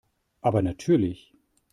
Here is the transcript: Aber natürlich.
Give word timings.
Aber 0.41 0.63
natürlich. 0.63 1.35